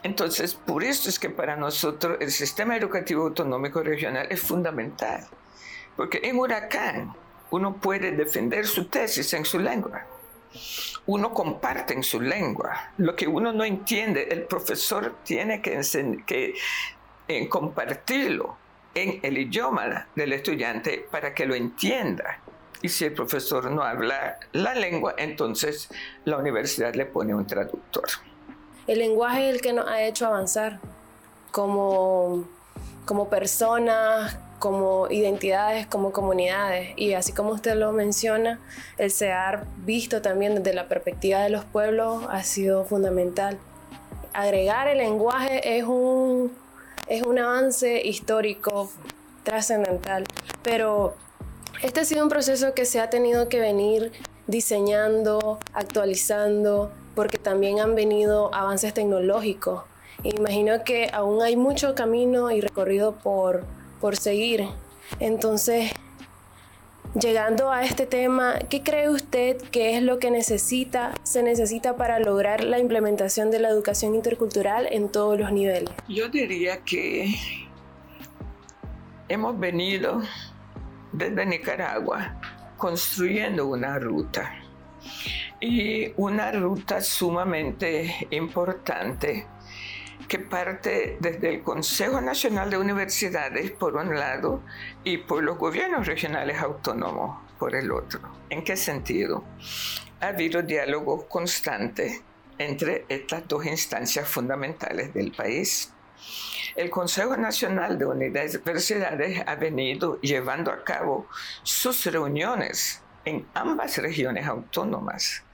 Entonces, 0.03 0.55
por 0.55 0.85
eso 0.85 1.09
es 1.09 1.19
que 1.19 1.31
para 1.31 1.57
nosotros 1.57 2.19
el 2.21 2.31
sistema 2.31 2.77
educativo 2.77 3.25
autonómico 3.25 3.83
regional 3.83 4.27
es 4.31 4.41
fundamental. 4.41 5.27
Porque 5.97 6.21
en 6.25 6.39
Huracán, 6.39 7.15
uno 7.51 7.77
puede 7.77 8.13
defender 8.13 8.67
su 8.67 8.87
tesis 8.87 9.33
en 9.35 9.45
su 9.45 9.59
lengua. 9.59 10.07
Uno 11.07 11.33
comparte 11.33 11.95
en 11.95 12.03
su 12.03 12.21
lengua. 12.21 12.93
Lo 12.99 13.15
que 13.15 13.27
uno 13.27 13.53
no 13.53 13.65
entiende, 13.65 14.29
el 14.31 14.45
profesor 14.45 15.17
tiene 15.25 15.61
que, 15.61 15.81
que 16.27 16.55
eh, 17.29 17.49
compartirlo 17.49 18.57
en 18.95 19.21
el 19.23 19.39
idioma 19.39 20.07
del 20.15 20.33
estudiante 20.33 21.07
para 21.11 21.35
que 21.35 21.47
lo 21.47 21.55
entienda. 21.55 22.39
Y 22.83 22.89
si 22.89 23.07
el 23.07 23.13
profesor 23.13 23.71
no 23.71 23.83
habla 23.83 24.39
la 24.53 24.75
lengua, 24.75 25.15
entonces 25.17 25.89
la 26.25 26.37
universidad 26.37 26.95
le 26.95 27.07
pone 27.07 27.35
un 27.35 27.47
traductor. 27.47 28.05
El 28.87 28.99
lenguaje 28.99 29.49
es 29.49 29.55
el 29.55 29.61
que 29.63 29.73
nos 29.73 29.89
ha 29.89 30.03
hecho 30.03 30.27
avanzar 30.27 30.81
como, 31.51 32.47
como 33.07 33.31
personas, 33.31 34.37
como 34.59 35.09
identidades, 35.11 35.87
como 35.87 36.13
comunidades. 36.13 36.91
Y 36.97 37.15
así 37.15 37.33
como 37.33 37.51
usted 37.51 37.75
lo 37.75 37.93
menciona, 37.93 38.61
el 38.99 39.11
SEAR 39.11 39.67
visto 39.85 40.23
también 40.23 40.57
desde 40.57 40.75
la 40.75 40.89
perspectiva 40.89 41.41
de 41.41 41.51
los 41.51 41.65
pueblos 41.65 42.25
ha 42.31 42.43
sido 42.43 42.85
fundamental. 42.85 43.59
Agregar 44.33 44.89
el 44.89 44.99
lenguaje 44.99 45.79
es 45.79 45.85
un, 45.85 46.53
es 47.07 47.23
un 47.23 47.39
avance 47.39 48.03
histórico 48.05 48.91
trascendental, 49.45 50.25
pero 50.63 51.15
este 51.83 52.01
ha 52.01 52.05
sido 52.05 52.23
un 52.23 52.31
proceso 52.31 52.75
que 52.75 52.85
se 52.85 53.01
ha 53.01 53.11
tenido 53.11 53.49
que 53.49 53.61
venir 53.61 54.13
diseñando, 54.47 55.59
actualizando, 55.73 56.91
porque 57.15 57.39
también 57.39 57.81
han 57.81 57.95
venido 57.95 58.53
avances 58.55 58.95
tecnológicos. 58.95 59.85
Imagino 60.23 60.85
que 60.85 61.11
aún 61.13 61.43
hay 61.43 61.57
mucho 61.57 61.95
camino 61.95 62.51
y 62.51 62.61
recorrido 62.61 63.13
por, 63.17 63.65
por 64.05 64.17
seguir. 64.17 64.69
Entonces, 65.19 65.91
llegando 67.19 67.73
a 67.73 67.85
este 67.85 68.05
tema, 68.05 68.59
¿qué 68.69 68.83
cree 68.83 69.09
usted 69.09 69.57
que 69.71 69.97
es 69.97 70.03
lo 70.03 70.19
que 70.19 70.31
necesita, 70.31 71.15
se 71.23 71.43
necesita 71.43 71.97
para 71.97 72.19
lograr 72.19 72.63
la 72.65 72.79
implementación 72.79 73.51
de 73.51 73.61
la 73.61 73.71
educación 73.71 74.15
intercultural 74.15 74.89
en 74.91 75.11
todos 75.11 75.41
los 75.41 75.51
niveles? 75.53 75.89
Yo 76.07 76.29
diría 76.29 76.85
que 76.85 77.35
hemos 79.31 79.59
venido 79.59 80.21
desde 81.13 81.47
Nicaragua 81.47 82.39
construyendo 82.77 83.69
una 83.69 83.99
ruta 83.99 84.55
y 85.61 86.13
una 86.19 86.53
ruta 86.53 87.01
sumamente 87.01 88.15
importante 88.29 89.47
que 90.29 90.39
parte 90.39 91.17
desde 91.21 91.55
el 91.55 91.63
Consejo 91.63 92.21
Nacional 92.21 92.71
de 92.71 92.79
Universidades 92.79 93.71
por 93.71 93.97
un 93.97 94.15
lado 94.15 94.63
y 95.03 95.19
por 95.19 95.43
los 95.43 95.59
gobiernos 95.59 96.07
regionales 96.07 96.61
autónomos 96.61 97.43
por 97.59 97.75
el 97.75 97.91
otro. 97.93 98.21
¿En 98.51 98.65
qué 98.65 98.77
sentido? 98.77 99.45
Ha 100.21 100.29
habido 100.29 100.63
diálogo 100.63 101.27
constante 101.29 102.23
entre 102.59 103.05
estas 103.09 103.47
dos 103.49 103.67
instancias 103.67 104.29
fundamentales 104.29 105.13
del 105.13 105.33
país. 105.33 105.93
El 106.77 106.91
Consejo 106.91 107.37
Nacional 107.37 107.99
de 107.99 108.07
Universidades 108.07 109.43
ha 109.47 109.55
venido 109.57 110.21
llevando 110.21 110.73
a 110.73 110.83
cabo 110.83 111.29
sus 111.63 112.05
reuniones 112.07 113.03
en 113.25 113.47
ambas 113.55 113.99
regiones 113.99 114.47
autónomas 114.47 115.45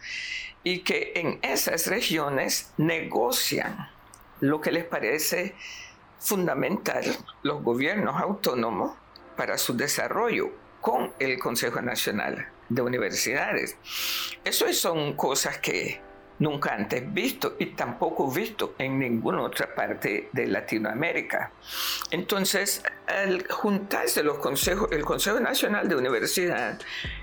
y 0.62 0.80
que 0.80 1.12
en 1.14 1.38
esas 1.42 1.86
regiones 1.86 2.72
negocian 2.76 3.88
lo 4.40 4.60
que 4.60 4.72
les 4.72 4.84
parece 4.84 5.54
fundamental 6.18 7.04
los 7.42 7.62
gobiernos 7.62 8.20
autónomos 8.20 8.96
para 9.36 9.56
su 9.56 9.76
desarrollo 9.76 10.50
con 10.80 11.12
el 11.18 11.38
Consejo 11.38 11.80
Nacional 11.80 12.48
de 12.68 12.82
Universidades. 12.82 13.76
Eso 14.44 14.72
son 14.72 15.14
cosas 15.14 15.58
que 15.58 16.00
nunca 16.40 16.74
antes 16.74 17.12
visto 17.12 17.54
y 17.58 17.66
tampoco 17.66 18.30
visto 18.30 18.74
en 18.78 18.98
ninguna 18.98 19.42
otra 19.42 19.72
parte 19.74 20.28
de 20.32 20.46
Latinoamérica. 20.46 21.52
Entonces, 22.10 22.82
al 23.06 23.46
juntarse 23.48 24.22
los 24.22 24.38
consejos, 24.38 24.88
el 24.90 25.04
Consejo 25.04 25.38
Nacional 25.38 25.88
de 25.88 25.96
Universidad 25.96 26.78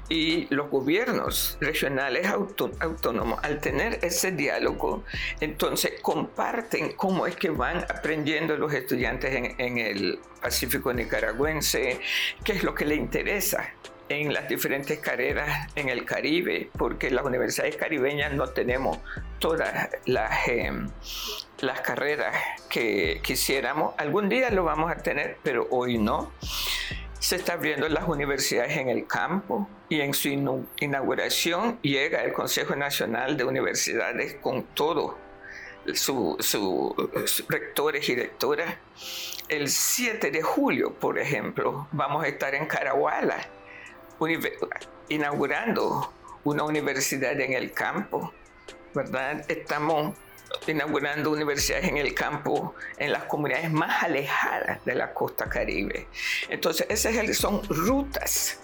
y 0.08 0.54
los 0.54 0.70
gobiernos 0.70 1.58
regionales 1.60 2.28
autónomos, 2.28 3.40
al 3.44 3.60
tener 3.60 4.00
ese 4.04 4.32
diálogo, 4.32 5.04
entonces 5.42 6.00
comparten 6.02 6.94
cómo 6.94 7.28
es 7.28 7.36
que 7.36 7.50
van 7.50 7.80
aprendiendo 7.90 8.56
los 8.56 8.74
estudiantes 8.74 9.34
en, 9.34 9.56
en 9.60 9.78
el 9.80 10.20
Pacífico 10.42 10.94
nicaragüense, 10.94 12.00
qué 12.44 12.54
es 12.54 12.64
lo 12.64 12.76
que 12.76 12.86
les 12.86 13.00
interesa 13.00 13.74
en 14.10 14.34
las 14.34 14.48
diferentes 14.48 15.00
carreras 15.00 15.70
en 15.76 15.90
el 15.90 16.06
Caribe, 16.06 16.70
porque 16.78 17.10
las 17.10 17.26
universidades 17.26 17.76
caribeñas 17.76 18.34
no 18.34 18.48
tenemos 18.48 19.00
todas 19.40 19.90
las, 20.06 20.48
em, 20.48 20.90
las 21.60 21.82
carreras 21.82 22.36
que 22.70 23.22
quisiéramos. 23.24 23.94
Algún 23.98 24.30
día 24.30 24.50
lo 24.50 24.64
vamos 24.64 24.92
a 24.92 24.96
tener, 24.98 25.38
pero 25.44 25.68
hoy 25.72 25.98
no. 25.98 26.32
Se 27.20 27.36
está 27.36 27.54
abriendo 27.54 27.90
las 27.90 28.08
universidades 28.08 28.78
en 28.78 28.90
el 28.90 29.08
campo 29.08 29.68
y 29.90 30.02
en 30.02 30.14
su 30.14 30.30
inauguración 30.80 31.80
llega 31.82 32.24
el 32.24 32.32
Consejo 32.32 32.76
Nacional 32.76 33.36
de 33.38 33.44
Universidades 33.44 34.36
con 34.36 34.64
todos 34.64 35.16
sus 35.94 37.48
rectores 37.50 38.08
y 38.10 38.16
rectoras. 38.16 38.76
El 39.50 39.70
7 39.70 40.30
de 40.32 40.42
julio, 40.42 40.94
por 40.94 41.18
ejemplo, 41.18 41.88
vamos 41.92 42.24
a 42.24 42.28
estar 42.28 42.54
en 42.54 42.66
Caraguala 42.66 43.38
inaugurando 45.10 46.14
una 46.44 46.64
universidad 46.64 47.40
en 47.40 47.54
el 47.54 47.72
campo, 47.72 48.34
¿verdad? 48.94 49.46
Estamos 49.50 50.18
inaugurando 50.66 51.32
universidades 51.32 51.86
en 51.86 51.98
el 51.98 52.14
campo 52.14 52.76
en 52.98 53.12
las 53.12 53.24
comunidades 53.24 53.72
más 53.72 54.04
alejadas 54.04 54.84
de 54.86 54.96
la 54.96 55.14
costa 55.14 55.50
caribe. 55.50 56.08
Entonces, 56.50 56.88
esas 56.90 57.38
son 57.38 57.64
rutas 57.70 58.60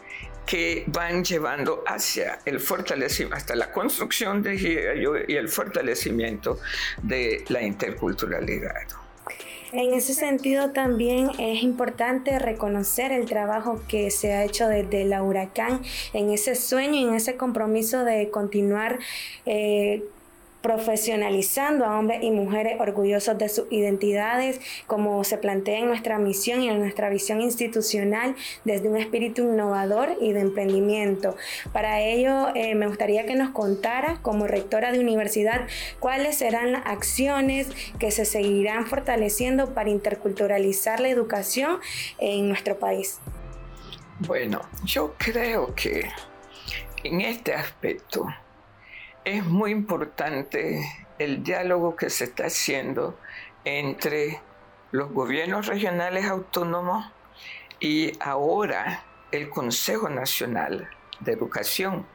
que 0.46 0.84
van 0.88 1.24
llevando 1.24 1.84
hacia 1.88 2.40
el 2.46 2.60
fortalecimiento, 2.60 3.38
hasta 3.38 3.56
la 3.56 3.72
construcción 3.72 4.44
de 4.44 4.56
y 5.28 5.36
el 5.36 5.50
fortalecimiento 5.50 6.60
de 7.02 7.46
la 7.48 7.62
interculturalidad. 7.62 9.03
En 9.74 9.92
ese 9.96 10.14
sentido 10.14 10.70
también 10.70 11.32
es 11.40 11.64
importante 11.64 12.38
reconocer 12.38 13.12
el 13.12 13.26
trabajo 13.26 13.82
que 13.88 14.12
se 14.12 14.32
ha 14.32 14.44
hecho 14.44 14.68
desde 14.68 15.04
la 15.04 15.24
huracán 15.24 15.82
en 16.14 16.30
ese 16.30 16.54
sueño 16.54 16.94
y 16.94 17.04
en 17.06 17.16
ese 17.16 17.38
compromiso 17.38 18.04
de 18.04 18.30
continuar 18.30 19.00
eh, 19.48 20.04
profesionalizando 20.64 21.86
a 21.86 22.00
hombres 22.00 22.24
y 22.24 22.32
mujeres 22.32 22.80
orgullosos 22.80 23.38
de 23.38 23.50
sus 23.50 23.70
identidades, 23.70 24.62
como 24.88 25.24
se 25.26 25.38
plantea 25.38 25.80
en 25.80 25.88
nuestra 25.88 26.18
misión 26.18 26.64
y 26.64 26.70
en 26.70 26.80
nuestra 26.80 27.10
visión 27.10 27.42
institucional 27.42 28.36
desde 28.64 28.88
un 28.88 28.96
espíritu 28.96 29.44
innovador 29.44 30.18
y 30.22 30.32
de 30.32 30.40
emprendimiento. 30.40 31.36
Para 31.74 32.00
ello, 32.00 32.48
eh, 32.56 32.76
me 32.76 32.88
gustaría 32.88 33.26
que 33.26 33.36
nos 33.36 33.50
contara, 33.50 34.20
como 34.22 34.48
rectora 34.48 34.94
de 34.94 35.02
universidad, 35.02 35.68
cuáles 36.00 36.38
serán 36.38 36.72
las 36.72 36.86
acciones 36.86 37.68
que 38.00 38.10
se 38.10 38.24
seguirán 38.24 38.88
fortaleciendo 38.88 39.74
para 39.74 39.90
interculturalizar 39.90 41.02
la 41.02 41.10
educación 41.10 41.80
en 42.20 42.48
nuestro 42.48 42.80
país. 42.80 43.20
Bueno, 44.20 44.62
yo 44.86 45.14
creo 45.18 45.76
que 45.76 46.08
en 47.04 47.20
este 47.20 47.54
aspecto 47.54 48.26
es 49.26 49.46
muy 49.46 49.72
importante 49.72 50.84
el 51.20 51.44
diálogo 51.44 51.96
que 51.96 52.10
se 52.10 52.26
está 52.26 52.48
haciendo 52.48 53.18
entre 53.64 54.42
los 54.92 55.12
gobiernos 55.12 55.68
regionales 55.68 56.26
autónomos 56.26 57.06
y 57.80 58.12
ahora 58.20 59.04
el 59.32 59.50
Consejo 59.50 60.10
Nacional 60.10 60.90
de 61.22 61.32
Educación 61.32 62.06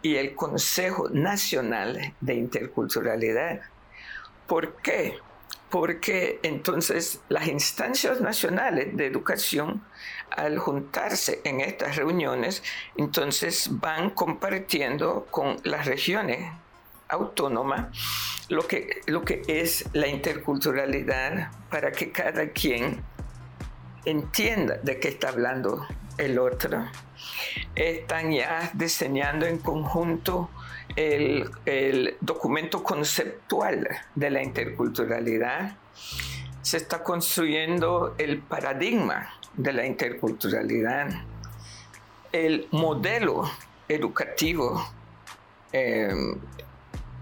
y 0.00 0.16
el 0.16 0.34
Consejo 0.34 1.08
Nacional 1.10 2.14
de 2.20 2.34
Interculturalidad. 2.34 3.60
¿Por 4.46 4.76
qué? 4.76 5.18
Porque 5.70 6.40
entonces 6.42 7.20
las 7.28 7.46
instancias 7.46 8.20
nacionales 8.20 8.96
de 8.96 9.06
educación, 9.06 9.84
al 10.30 10.58
juntarse 10.58 11.40
en 11.44 11.60
estas 11.60 11.96
reuniones, 11.96 12.62
entonces 12.96 13.68
van 13.70 14.10
compartiendo 14.10 15.26
con 15.30 15.56
las 15.64 15.86
regiones 15.86 16.52
autónomas 17.08 17.86
lo 18.48 18.66
que, 18.66 19.00
lo 19.06 19.24
que 19.24 19.42
es 19.46 19.84
la 19.92 20.08
interculturalidad 20.08 21.50
para 21.70 21.92
que 21.92 22.12
cada 22.12 22.50
quien 22.50 23.02
entienda 24.04 24.76
de 24.82 24.98
qué 25.00 25.08
está 25.08 25.28
hablando 25.28 25.86
el 26.16 26.38
otro. 26.38 26.86
Están 27.74 28.32
ya 28.32 28.70
diseñando 28.74 29.46
en 29.46 29.58
conjunto 29.58 30.50
el, 30.96 31.50
el 31.66 32.16
documento 32.20 32.82
conceptual 32.82 33.88
de 34.14 34.30
la 34.30 34.42
interculturalidad. 34.42 35.76
Se 36.62 36.76
está 36.76 37.02
construyendo 37.02 38.14
el 38.18 38.38
paradigma 38.40 39.32
de 39.54 39.72
la 39.72 39.86
interculturalidad, 39.86 41.08
el 42.32 42.68
modelo 42.70 43.50
educativo 43.88 44.84
eh, 45.72 46.12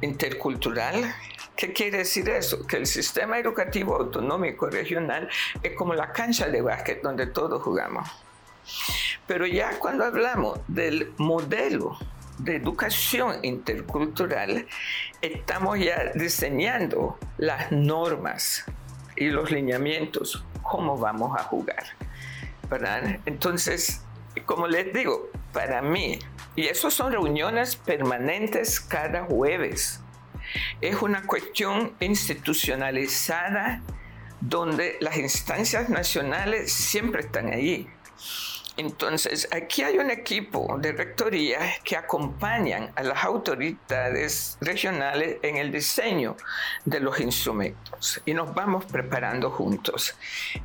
intercultural. 0.00 1.14
¿Qué 1.56 1.73
quiere 1.73 1.99
decir 1.99 2.28
eso? 2.28 2.66
Que 2.66 2.76
el 2.76 2.87
sistema 2.87 3.38
educativo 3.38 3.96
autonómico 3.96 4.68
regional 4.68 5.28
es 5.62 5.75
como 5.75 5.94
la 5.94 6.12
cancha 6.12 6.49
de 6.49 6.61
básquet 6.61 7.02
donde 7.02 7.26
todos 7.26 7.62
jugamos. 7.62 8.08
Pero 9.26 9.46
ya 9.46 9.78
cuando 9.78 10.04
hablamos 10.04 10.61
del 10.68 11.14
modelo 11.16 11.99
de 12.38 12.57
educación 12.57 13.37
intercultural, 13.43 14.66
estamos 15.21 15.78
ya 15.78 16.12
diseñando 16.14 17.19
las 17.38 17.73
normas 17.73 18.64
y 19.16 19.28
los 19.28 19.50
lineamientos, 19.50 20.45
cómo 20.62 20.97
vamos 20.99 21.38
a 21.38 21.43
jugar. 21.45 21.85
¿verdad? 22.69 23.21
Entonces, 23.26 24.02
como 24.45 24.66
les 24.66 24.93
digo, 24.93 25.31
para 25.52 25.83
mí, 25.83 26.19
y 26.55 26.66
eso 26.66 26.90
son 26.90 27.12
reuniones 27.12 27.76
permanentes 27.76 28.81
cada 28.81 29.25
jueves, 29.25 30.00
es 30.81 31.02
una 31.02 31.23
cuestión 31.26 31.95
institucionalizada 32.00 33.83
donde 34.40 34.97
las 35.00 35.16
instancias 35.16 35.88
nacionales 35.88 36.73
siempre 36.73 37.23
están 37.23 37.52
allí. 37.52 37.88
Entonces, 38.76 39.49
aquí 39.52 39.83
hay 39.83 39.99
un 39.99 40.11
equipo 40.11 40.76
de 40.78 40.92
rectoría 40.92 41.61
que 41.83 41.97
acompañan 41.97 42.90
a 42.95 43.02
las 43.02 43.25
autoridades 43.25 44.59
regionales 44.61 45.38
en 45.42 45.56
el 45.56 45.73
diseño 45.73 46.37
de 46.85 47.00
los 47.00 47.18
instrumentos 47.21 48.21
y 48.26 48.35
nos 48.35 48.54
vamos 48.54 48.85
preparando 48.85 49.50
juntos. 49.50 50.14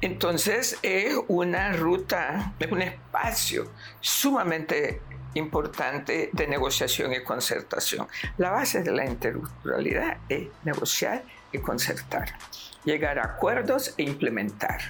Entonces, 0.02 0.78
es 0.82 1.16
una 1.30 1.72
ruta, 1.72 2.54
es 2.60 2.72
un 2.72 2.82
espacio 2.82 3.72
sumamente 4.02 5.02
importante 5.34 6.30
de 6.34 6.48
negociación 6.48 7.14
y 7.14 7.24
concertación. 7.24 8.08
La 8.38 8.52
base 8.52 8.84
de 8.84 8.92
la 8.92 9.06
interculturalidad 9.06 10.18
es 10.28 10.50
negociar 10.64 11.24
y 11.54 11.60
concertar, 11.60 12.38
llegar 12.84 13.20
a 13.20 13.26
acuerdos 13.26 13.94
e 13.98 14.04
implementar. 14.04 14.82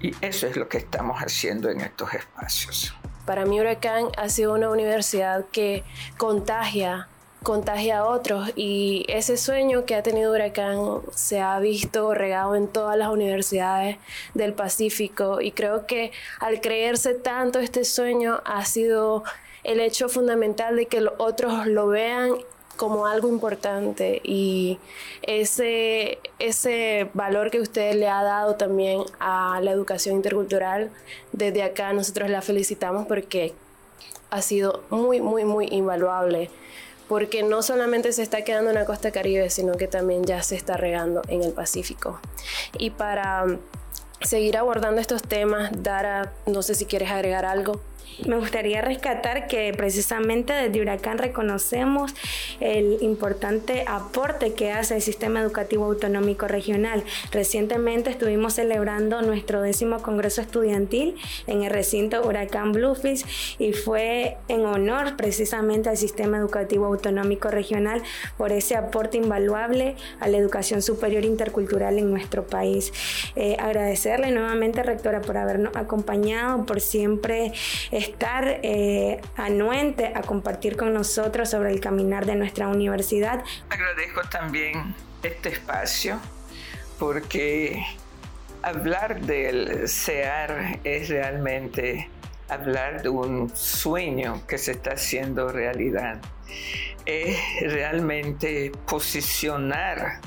Y 0.00 0.14
eso 0.20 0.46
es 0.46 0.56
lo 0.56 0.68
que 0.68 0.78
estamos 0.78 1.18
haciendo 1.20 1.70
en 1.70 1.80
estos 1.80 2.14
espacios. 2.14 2.94
Para 3.26 3.44
mí 3.44 3.60
Huracán 3.60 4.06
ha 4.16 4.28
sido 4.28 4.54
una 4.54 4.70
universidad 4.70 5.46
que 5.52 5.84
contagia 6.16 7.08
contagia 7.42 8.00
a 8.00 8.04
otros 8.04 8.50
y 8.54 9.06
ese 9.08 9.36
sueño 9.36 9.86
que 9.86 9.94
ha 9.94 10.02
tenido 10.02 10.32
Huracán 10.32 11.00
se 11.14 11.40
ha 11.40 11.58
visto 11.58 12.12
regado 12.14 12.54
en 12.54 12.68
todas 12.68 12.98
las 12.98 13.08
universidades 13.08 13.96
del 14.34 14.52
Pacífico 14.52 15.40
y 15.40 15.52
creo 15.52 15.86
que 15.86 16.12
al 16.38 16.60
creerse 16.60 17.14
tanto 17.14 17.58
este 17.58 17.84
sueño 17.84 18.42
ha 18.44 18.64
sido 18.64 19.24
el 19.64 19.80
hecho 19.80 20.08
fundamental 20.08 20.76
de 20.76 20.86
que 20.86 21.00
los 21.00 21.14
otros 21.18 21.66
lo 21.66 21.86
vean 21.86 22.32
como 22.80 23.04
algo 23.04 23.28
importante 23.28 24.22
y 24.24 24.78
ese, 25.20 26.18
ese 26.38 27.10
valor 27.12 27.50
que 27.50 27.60
usted 27.60 27.94
le 27.94 28.08
ha 28.08 28.22
dado 28.22 28.54
también 28.54 29.02
a 29.18 29.60
la 29.62 29.70
educación 29.70 30.16
intercultural, 30.16 30.90
desde 31.32 31.62
acá 31.62 31.92
nosotros 31.92 32.30
la 32.30 32.40
felicitamos 32.40 33.06
porque 33.06 33.52
ha 34.30 34.40
sido 34.40 34.82
muy, 34.88 35.20
muy, 35.20 35.44
muy 35.44 35.66
invaluable 35.70 36.48
porque 37.06 37.42
no 37.42 37.60
solamente 37.60 38.14
se 38.14 38.22
está 38.22 38.44
quedando 38.44 38.70
en 38.70 38.76
la 38.76 38.86
costa 38.86 39.10
caribe, 39.10 39.50
sino 39.50 39.74
que 39.74 39.86
también 39.86 40.24
ya 40.24 40.42
se 40.42 40.56
está 40.56 40.78
regando 40.78 41.20
en 41.28 41.42
el 41.42 41.52
Pacífico. 41.52 42.18
Y 42.78 42.88
para 42.90 43.44
seguir 44.22 44.56
abordando 44.56 45.02
estos 45.02 45.20
temas, 45.22 45.70
Dara, 45.82 46.32
no 46.46 46.62
sé 46.62 46.74
si 46.74 46.86
quieres 46.86 47.10
agregar 47.10 47.44
algo. 47.44 47.78
Me 48.26 48.36
gustaría 48.36 48.82
rescatar 48.82 49.46
que 49.46 49.72
precisamente 49.74 50.52
desde 50.52 50.80
Huracán 50.80 51.18
reconocemos 51.18 52.14
el 52.60 52.98
importante 53.00 53.84
aporte 53.86 54.52
que 54.52 54.72
hace 54.72 54.96
el 54.96 55.02
sistema 55.02 55.40
educativo 55.40 55.86
autonómico 55.86 56.46
regional. 56.46 57.02
Recientemente 57.32 58.10
estuvimos 58.10 58.54
celebrando 58.54 59.22
nuestro 59.22 59.62
décimo 59.62 60.02
congreso 60.02 60.42
estudiantil 60.42 61.14
en 61.46 61.62
el 61.62 61.70
recinto 61.70 62.20
Huracán 62.22 62.72
Bluefields 62.72 63.24
y 63.58 63.72
fue 63.72 64.36
en 64.48 64.66
honor 64.66 65.16
precisamente 65.16 65.88
al 65.88 65.96
sistema 65.96 66.38
educativo 66.38 66.86
autonómico 66.86 67.48
regional 67.48 68.02
por 68.36 68.52
ese 68.52 68.76
aporte 68.76 69.16
invaluable 69.16 69.96
a 70.20 70.28
la 70.28 70.36
educación 70.36 70.82
superior 70.82 71.24
intercultural 71.24 71.98
en 71.98 72.10
nuestro 72.10 72.46
país. 72.46 72.92
Eh, 73.34 73.56
agradecerle 73.58 74.30
nuevamente, 74.30 74.82
rectora, 74.82 75.20
por 75.22 75.36
habernos 75.36 75.74
acompañado, 75.74 76.66
por 76.66 76.80
siempre 76.80 77.52
estar 77.90 78.60
eh, 78.62 79.20
anuente 79.36 80.12
a 80.14 80.22
compartir 80.22 80.76
con 80.76 80.94
nosotros 80.94 81.50
sobre 81.50 81.72
el 81.72 81.80
caminar 81.80 82.26
de 82.26 82.36
nuestra 82.36 82.68
universidad. 82.68 83.42
Agradezco 83.68 84.22
también 84.30 84.94
este 85.22 85.50
espacio 85.50 86.18
porque 86.98 87.84
hablar 88.62 89.20
del 89.22 89.88
CEAR 89.88 90.80
es 90.84 91.08
realmente 91.08 92.08
hablar 92.48 93.02
de 93.02 93.08
un 93.08 93.54
sueño 93.54 94.42
que 94.46 94.58
se 94.58 94.72
está 94.72 94.92
haciendo 94.92 95.50
realidad. 95.50 96.20
Es 97.06 97.38
realmente 97.62 98.72
posicionar 98.86 100.20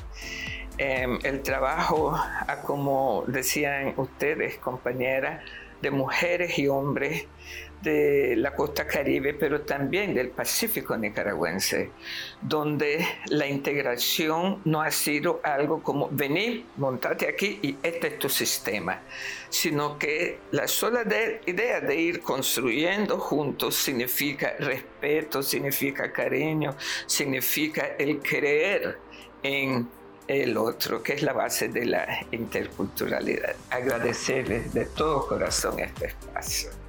em, 0.78 1.20
el 1.24 1.42
trabajo 1.44 2.16
a 2.16 2.62
como 2.62 3.24
decían 3.28 3.94
ustedes, 3.98 4.58
compañeras, 4.58 5.44
de 5.84 5.92
mujeres 5.92 6.58
y 6.58 6.68
hombres 6.68 7.28
de 7.84 8.36
la 8.38 8.56
costa 8.56 8.88
caribe, 8.88 9.34
pero 9.34 9.62
también 9.62 10.14
del 10.14 10.30
Pacífico 10.30 10.96
nicaragüense, 10.96 11.92
donde 12.42 13.06
la 13.28 13.46
integración 13.46 14.62
no 14.64 14.82
ha 14.82 14.90
sido 14.90 15.42
algo 15.44 15.84
como 15.84 16.08
venir, 16.10 16.64
montate 16.78 17.28
aquí 17.28 17.60
y 17.62 17.76
este 17.84 18.08
es 18.08 18.20
tu 18.20 18.30
sistema, 18.30 19.02
sino 19.50 20.00
que 20.00 20.40
la 20.52 20.66
sola 20.68 21.04
idea 21.46 21.82
de 21.82 21.96
ir 21.96 22.22
construyendo 22.22 23.20
juntos 23.20 23.76
significa 23.76 24.54
respeto, 24.60 25.44
significa 25.44 26.10
cariño, 26.14 26.76
significa 27.06 27.96
el 28.00 28.20
creer 28.20 28.98
en 29.44 29.90
el 30.28 30.58
otro, 30.58 31.04
que 31.04 31.14
es 31.14 31.24
la 31.24 31.34
base 31.34 31.68
de 31.68 31.86
la 31.86 32.08
interculturalidad. 32.32 33.56
Agradecerles 33.70 34.74
de 34.74 34.86
todo 34.86 35.28
corazón 35.28 35.80
este 35.80 36.08
espacio. 36.08 36.83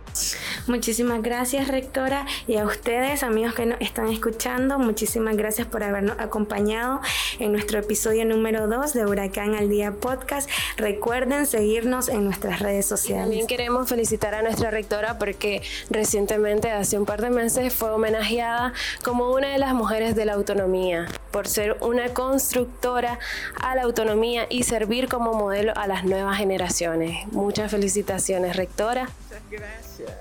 Muchísimas 0.67 1.23
gracias, 1.23 1.69
rectora, 1.69 2.27
y 2.47 2.57
a 2.57 2.65
ustedes, 2.65 3.23
amigos 3.23 3.55
que 3.55 3.67
nos 3.67 3.81
están 3.81 4.09
escuchando, 4.09 4.79
muchísimas 4.79 5.37
gracias 5.37 5.67
por 5.67 5.83
habernos 5.83 6.17
acompañado 6.19 7.01
en 7.39 7.53
nuestro 7.53 7.79
episodio 7.79 8.25
número 8.25 8.67
2 8.69 8.93
de 8.93 9.07
Huracán 9.07 9.55
al 9.55 9.69
Día 9.69 9.93
Podcast. 9.93 10.49
Recuerden 10.77 11.47
seguirnos 11.47 12.09
en 12.09 12.25
nuestras 12.25 12.61
redes 12.61 12.87
sociales. 12.87 13.25
También 13.25 13.47
queremos 13.47 13.89
felicitar 13.89 14.35
a 14.35 14.43
nuestra 14.43 14.71
rectora 14.71 15.19
porque 15.19 15.63
recientemente, 15.91 16.71
hace 16.71 16.99
un 16.99 17.07
par 17.07 17.21
de 17.21 17.31
meses, 17.31 17.75
fue 17.75 17.91
homenajeada 17.91 18.73
como 19.03 19.33
una 19.33 19.49
de 19.49 19.59
las 19.59 19.75
mujeres 19.75 20.15
de 20.15 20.25
la 20.25 20.35
autonomía 20.35 21.07
por 21.31 21.49
ser 21.49 21.77
una 21.81 22.15
constructora 22.15 23.19
a 23.61 23.75
la 23.75 23.83
autonomía 23.83 24.47
y 24.49 24.63
servir 24.63 25.09
como 25.09 25.35
modelo 25.35 25.73
a 25.77 25.87
las 25.89 26.05
nuevas 26.05 26.39
generaciones. 26.39 27.27
Muchas 27.33 27.71
felicitaciones, 27.71 28.57
rectora. 28.57 29.09
Muchas 29.35 29.51
gracias. 29.51 30.13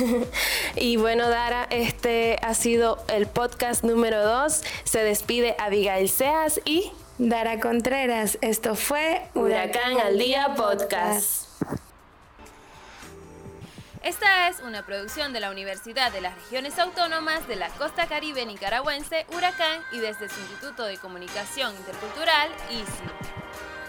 Y 0.76 0.96
bueno, 0.96 1.28
Dara, 1.28 1.66
este 1.70 2.38
ha 2.42 2.54
sido 2.54 3.04
el 3.08 3.26
podcast 3.26 3.84
número 3.84 4.24
2. 4.24 4.62
Se 4.84 5.04
despide 5.04 5.54
Abigail 5.58 6.08
Seas 6.08 6.60
y 6.64 6.92
Dara 7.18 7.60
Contreras. 7.60 8.38
Esto 8.40 8.74
fue 8.74 9.28
Huracán 9.34 10.00
al 10.00 10.18
Día 10.18 10.54
Podcast. 10.56 11.48
Esta 14.02 14.48
es 14.48 14.60
una 14.60 14.86
producción 14.86 15.32
de 15.32 15.40
la 15.40 15.50
Universidad 15.50 16.10
de 16.10 16.22
las 16.22 16.34
Regiones 16.34 16.78
Autónomas 16.78 17.46
de 17.46 17.56
la 17.56 17.68
Costa 17.68 18.06
Caribe 18.06 18.46
Nicaragüense, 18.46 19.26
Huracán, 19.36 19.82
y 19.92 19.98
desde 19.98 20.28
su 20.30 20.40
Instituto 20.40 20.84
de 20.84 20.96
Comunicación 20.96 21.76
Intercultural, 21.76 22.50
ISI. 22.70 23.79